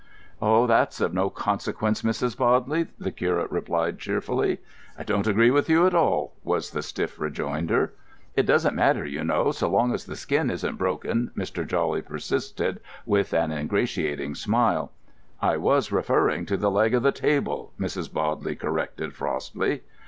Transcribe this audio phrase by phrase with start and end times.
[0.41, 2.35] "Oh, that's of no consequence, Mrs.
[2.35, 4.57] Bodley," the curate replied cheerfully.
[4.97, 7.93] "I don't agree with you at all," was the stiff rejoinder.
[8.35, 11.67] "It doesn't matter, you know, so long as the skin isn't broken," Mr.
[11.67, 14.91] Jawley persisted with an ingratiating smile.
[15.39, 18.11] "I was referring to the leg of the table," Mrs.
[18.11, 19.83] Bodley corrected frostily.